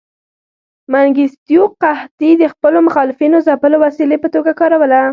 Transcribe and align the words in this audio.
منګیستیو 0.91 1.63
قحطي 1.81 2.29
د 2.41 2.43
خپلو 2.53 2.79
مخالفینو 2.87 3.37
ځپلو 3.47 3.77
وسیلې 3.85 4.17
په 4.21 4.27
توګه 4.35 4.51
کاروله. 4.59 5.01